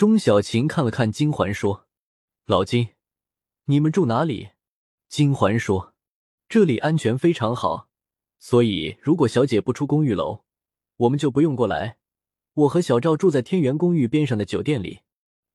[0.00, 1.86] 钟小琴看了看金环，说
[2.48, 2.94] ：“老金，
[3.66, 4.48] 你们住哪里？”
[5.10, 5.92] 金环说
[6.48, 7.90] ：“这里安全非常好，
[8.38, 10.44] 所以如果小姐不出公寓楼，
[10.96, 11.98] 我们就不用过来。
[12.54, 15.00] 我和小赵住在天元公寓边上的酒店里，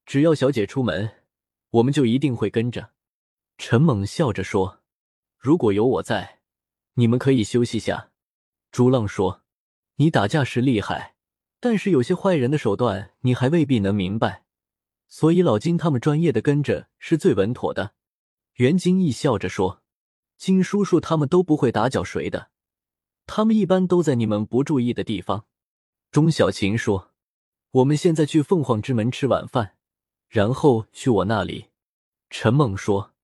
[0.06, 1.24] 只要小姐出门，
[1.72, 2.92] 我们就一定会跟着。”
[3.58, 4.84] 陈猛笑着说
[5.40, 6.42] ：“如果有我在，
[6.94, 8.12] 你们可以休息下。”
[8.72, 9.42] 朱浪说
[9.98, 11.15] ：“你打架是厉害，
[11.66, 14.44] 但是有些坏人的手段你还未必能明白，
[15.08, 17.96] 所以老金他们专业的跟着是最稳妥的。”
[18.58, 19.82] 袁金义笑着说
[20.38, 22.52] ：“金叔叔他们都不会打搅谁的，
[23.26, 25.46] 他们一般都在你们不注意的地方。”
[26.14, 27.12] 钟小琴说
[27.82, 29.76] ：“我们现在去凤凰之门吃晚饭，
[30.30, 31.70] 然后去我那里。”
[32.30, 33.16] 陈猛说：“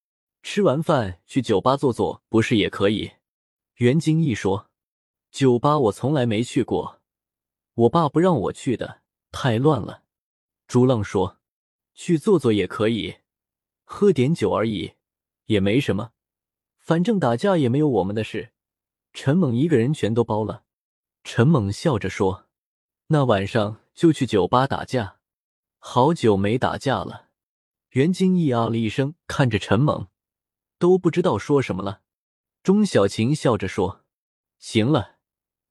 [0.41, 3.11] 吃完饭去酒吧坐坐，不是也可以？”
[3.77, 4.67] 袁金义说。
[5.29, 7.00] 酒吧我从来没去过，
[7.73, 10.03] 我爸不让我去的，太乱了。
[10.67, 11.39] 朱浪说
[11.95, 13.17] ：“去坐坐也可以，
[13.83, 14.93] 喝点酒而已，
[15.45, 16.11] 也没什么，
[16.79, 18.51] 反正打架也没有我们的事。”
[19.13, 20.63] 陈猛一个人全都包了。
[21.23, 22.47] 陈猛笑着说
[23.07, 25.19] ：“那晚上就去酒吧打架，
[25.77, 27.29] 好久没打架了。”
[27.91, 30.07] 袁金义啊了一声，看着陈猛，
[30.77, 32.01] 都不知道说什么了。
[32.63, 34.05] 钟小琴笑着说
[34.59, 35.17] ：“行了。”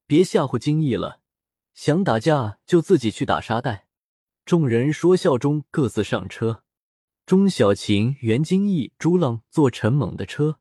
[0.07, 1.21] 别吓唬金毅了，
[1.75, 3.87] 想打架就自己去打沙袋。
[4.45, 6.63] 众人说笑中各自上车。
[7.27, 10.59] 钟小琴、袁金义、朱浪坐陈猛的车，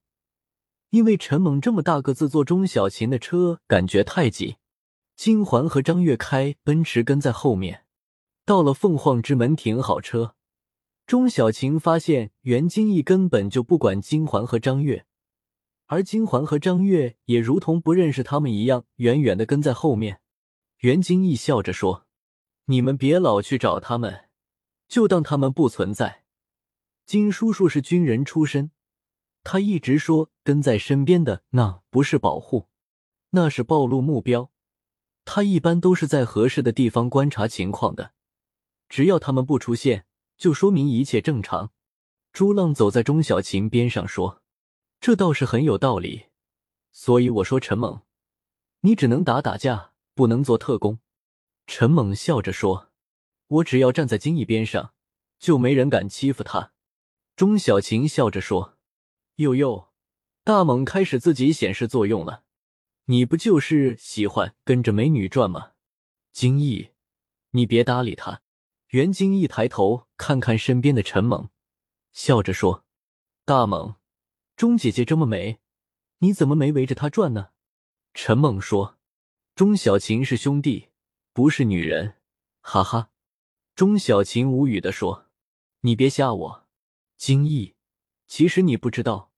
[0.91, 4.57] 因为陈猛这么大个子坐钟小琴的车感觉太挤。
[5.15, 7.85] 金环和张月开奔驰跟在后面。
[8.45, 10.35] 到了凤凰之门停好车，
[11.05, 15.05] 钟小琴发现袁金义根本就不管金环和张月。
[15.87, 20.21] 而金环和张月也如同不认识他们一样，远远的跟在后面。
[20.79, 22.07] 袁金义笑着说
[22.65, 24.29] ：“你们别老去找他们，
[24.87, 26.23] 就当他们不存在。”
[27.05, 28.71] 金叔叔是军人出身，
[29.43, 32.69] 他一直说跟在身边的那不是保护，
[33.31, 34.51] 那是暴露目标。
[35.25, 38.13] 他一般都是在合适的地方观察情况的，
[38.87, 40.05] 只要他们不出现，
[40.37, 41.73] 就说明一切正常。
[42.31, 44.41] 朱浪走在钟小琴边上说。
[45.01, 46.27] 这倒是很有道理，
[46.91, 48.01] 所以我说陈猛，
[48.81, 50.99] 你只能打打架，不能做特工。
[51.65, 52.91] 陈猛笑着说
[53.47, 54.93] ：“我只要站在金义边上，
[55.39, 56.73] 就没人敢欺负他。”
[57.37, 58.77] 钟小琴笑着说
[59.39, 59.87] ：“呦呦，
[60.43, 62.43] 大猛开始自己显示作用了，
[63.05, 65.71] 你不就是喜欢跟着美女转吗？”
[66.33, 66.89] 金义，
[67.51, 68.41] 你别搭理他。
[68.89, 71.47] 袁金一抬头看看身边的陈猛，
[72.11, 72.83] 笑着说
[73.45, 73.95] ：“大猛。”
[74.57, 75.61] 钟姐姐这么美，
[76.17, 77.51] 你怎么没围着她转呢？
[78.13, 78.97] 陈猛说
[79.59, 80.87] ：“钟小琴是兄弟，
[81.33, 82.13] 不是女人。”
[82.63, 83.09] 哈哈。
[83.75, 85.25] 钟小琴无语的说
[85.83, 86.67] ：“你别吓我。”
[87.19, 87.75] 金毅，
[88.25, 89.33] 其实你不知道，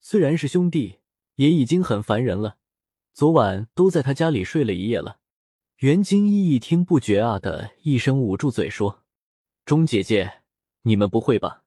[0.00, 1.00] 虽然是兄弟，
[1.34, 2.56] 也已经很烦人了。
[3.12, 5.20] 昨晚都在他家里睡了一夜了。
[5.80, 9.02] 袁金毅一听不觉啊的一声捂住嘴说
[9.66, 10.40] ：“钟姐姐，
[10.84, 11.64] 你们不会吧？”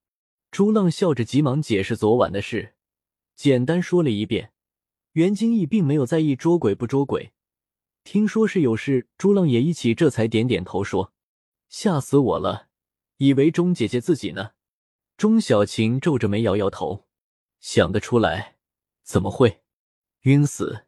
[0.49, 2.73] 朱浪笑着急忙解释昨晚的事。
[3.35, 4.53] 简单说了一遍，
[5.11, 7.33] 袁金义并没有在意捉鬼不捉鬼。
[8.03, 11.13] 听说是有事，朱浪也一起，这才点点头说
[11.69, 12.67] ：“吓死我了，
[13.17, 14.51] 以为钟姐姐自己呢。”
[15.17, 17.07] 钟小琴皱着眉摇摇头
[17.61, 18.57] ：“想得出来？
[19.03, 19.61] 怎么会？
[20.21, 20.87] 晕死！”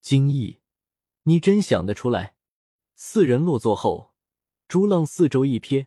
[0.00, 0.60] 金义，
[1.24, 2.36] 你真想得出来？
[2.94, 4.14] 四人落座后，
[4.68, 5.86] 朱浪四周一瞥，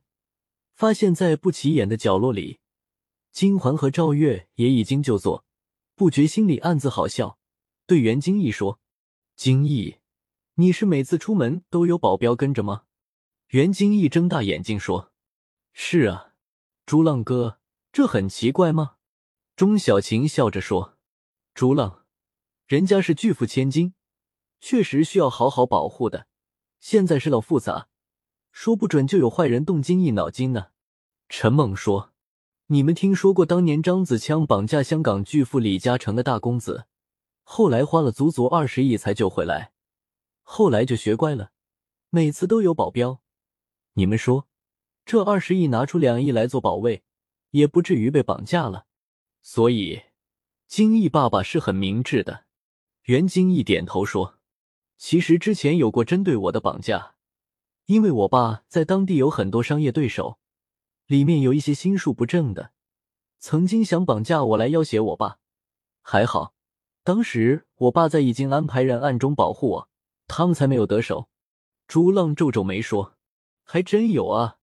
[0.73, 2.59] 发现在不起眼的角落里，
[3.31, 5.45] 金环和赵月也已经就坐。
[5.95, 7.39] 不觉心里暗自好笑，
[7.85, 8.81] 对袁金义说
[9.37, 9.98] ：“金义，
[10.59, 12.83] 你是每次出门都有保镖跟着吗？”
[13.51, 15.13] 袁金义睁大眼睛说
[15.71, 16.33] ：“是啊，
[16.85, 17.59] 朱浪哥，
[17.93, 18.95] 这很奇怪吗？”
[19.55, 20.97] 钟小琴笑着说
[21.55, 22.03] ：“朱浪，
[22.67, 23.93] 人家是巨富千金，
[24.59, 26.27] 确实需要好好保护的。
[26.81, 27.87] 现在世道复杂，
[28.51, 30.67] 说不准就有坏人动金义脑筋呢。”
[31.29, 32.11] 陈猛说。
[32.71, 36.85] 你们听说过当年张子强绑架香港巨富李嘉诚的大公子，
[37.43, 39.71] 后来花了足足二十亿才救回来，
[40.51, 41.51] 后来就学乖了，
[42.09, 43.21] 每次都有保镖。
[43.93, 44.47] 你们说，
[45.05, 47.03] 这二十亿拿出两亿来做保卫，
[47.51, 48.87] 也不至于被绑架了。
[49.43, 50.01] 所以，
[50.67, 52.45] 金毅爸爸是很明智的。
[53.03, 54.39] 袁金义点头说
[54.97, 57.13] ：“其实之前有过针对我的绑架，
[57.85, 60.39] 因为我爸在当地有很多商业对手。”
[61.05, 62.71] 里面有一些心术不正的，
[63.37, 65.37] 曾经想绑架我来要挟我爸，
[66.01, 66.55] 还好，
[67.03, 69.88] 当时我爸在已经安排人暗中保护我，
[70.29, 71.27] 他们才没有得手。
[71.87, 73.17] 朱浪皱皱眉说
[73.65, 74.57] ：“还真有啊，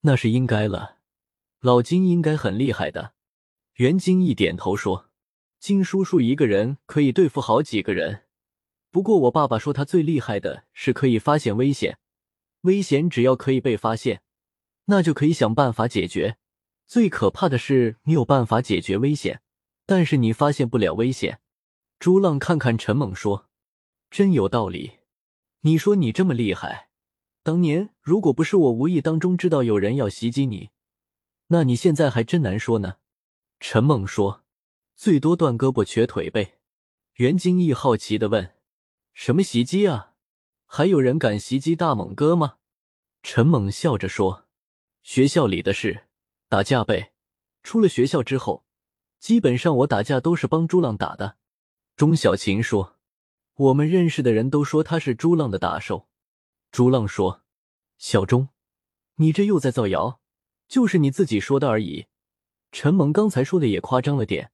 [0.00, 0.96] 那是应该了，
[1.60, 3.12] 老金应该很厉害的。
[3.74, 5.10] 袁金一点头说
[5.60, 8.24] ：“金叔叔一个人可以对付好几个人，
[8.90, 11.98] 不过我爸爸说他最厉害的是可以发现危险，
[12.62, 14.22] 危险只要可以被发现，
[14.86, 16.38] 那就可以想办法解决。
[16.86, 19.42] 最可怕的是你有办法解决危险，
[19.86, 21.40] 但是你发现不了危险。”
[22.00, 23.50] 朱浪看看陈猛说
[24.10, 24.99] ：“真有道理。
[25.62, 26.88] 你说你这么厉害，
[27.42, 30.70] 当年如果不是我无意当中知道有人要袭击你，
[31.48, 32.96] 那你现在还真难说呢。”
[33.60, 34.44] 陈猛说
[34.96, 36.58] ：“最多断胳膊瘸腿呗。”
[37.16, 38.54] 袁金义好奇的问
[39.12, 40.14] ：“什么袭击啊？
[40.64, 42.56] 还有人敢袭击大猛哥吗？”
[43.22, 44.46] 陈猛笑着说
[45.02, 46.04] ：“学校里的事，
[46.48, 47.12] 打架呗。
[47.62, 48.64] 出了学校之后，
[49.18, 51.36] 基本上我打架都是帮朱浪打的。”
[51.96, 52.96] 钟小琴说
[53.60, 56.08] ：“我们认识的人都说他是朱浪的打手。”
[56.72, 57.42] 朱浪说
[57.98, 58.48] ：“小钟，
[59.16, 60.20] 你这又在造谣，
[60.66, 62.06] 就是你自己说的而已。”
[62.72, 64.50] 陈猛刚才说的也夸张了点，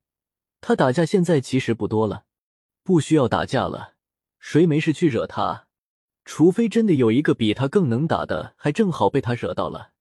[0.60, 2.24] 他打架现在其实不多了，
[2.82, 3.94] 不需要打架了。
[4.40, 5.68] 谁没事去惹他？
[6.24, 9.92] 除非真的有一个比他更能打的，还正好被他惹到了，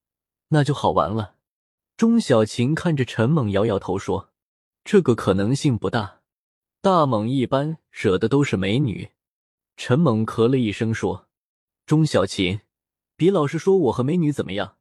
[0.47, 1.35] 那就好玩了。
[1.95, 4.31] 钟小琴看着陈猛，摇摇头说
[4.83, 6.21] ：“这个可能性不大。
[6.85, 9.09] 大猛一般惹的都是美女。”
[9.75, 11.27] 陈猛咳了一声说
[11.87, 12.59] ：“钟小琴，
[13.15, 14.77] 别老是说我和美女怎么样，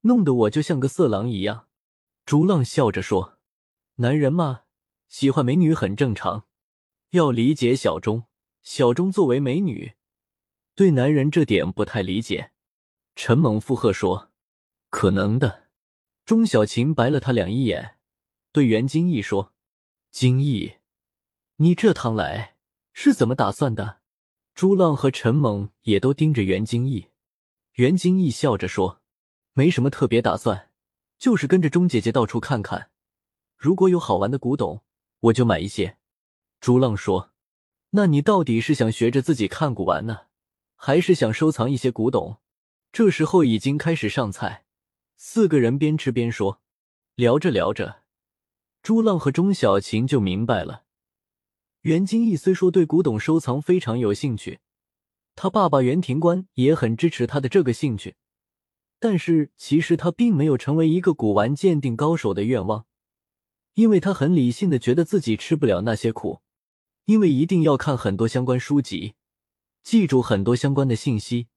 [0.00, 1.68] 弄得我就像个色狼一样。”
[2.24, 3.36] 朱浪笑着说
[3.96, 4.62] ：“男人嘛，
[5.10, 6.46] 喜欢美女很正常。
[7.10, 8.24] 要理解小钟，
[8.62, 9.92] 小钟作为美女，
[10.74, 12.52] 对男人这点不太理解。”
[13.14, 14.30] 陈猛附和说
[14.88, 15.64] ：“可能的。”
[16.24, 17.98] 钟小琴白了他两一眼，
[18.50, 19.52] 对袁金义说
[20.10, 20.76] ：“金义，
[21.64, 22.56] 你这趟来
[22.92, 24.00] 是怎么打算的？”
[24.54, 27.08] 朱浪和陈猛也都盯着袁金义。
[27.76, 29.00] 袁金义笑着说
[29.54, 30.70] ：“没什么特别打算。”
[31.18, 32.90] 就是跟着钟姐姐到处看看，
[33.56, 34.82] 如果有好玩的古董，
[35.20, 35.96] 我就买一些。
[36.60, 37.32] 朱浪说
[37.90, 40.26] ：“那你到底是想学着自己看古玩呢，
[40.76, 42.40] 还是想收藏一些古董？”
[42.92, 44.66] 这时候已经开始上菜，
[45.16, 46.60] 四个人边吃边说，
[47.14, 48.02] 聊着聊着，
[48.82, 50.83] 朱浪和钟小琴就明白了。
[51.84, 54.60] 袁金义虽说对古董收藏非常有兴趣，
[55.34, 58.16] 他爸爸袁庭官也很支持他的这个兴趣。
[58.98, 62.86] 但是其实他并没有成为一个古玩鉴定高手的愿望，
[63.74, 66.40] 因为他很理性的觉得自己吃不了那些苦，
[67.04, 69.12] 因为一定要看很多相关书籍，
[69.82, 71.48] 记住很多相关的信息。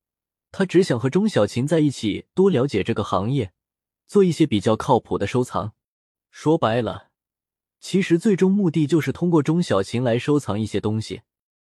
[0.52, 3.54] 他只想和钟小琴在一起，多了解这个行业，
[4.06, 5.72] 做一些比较靠谱的收藏。
[6.30, 7.06] 说白了，
[7.80, 11.22] 其实最终目的就是通过钟小琴来收藏一些东西。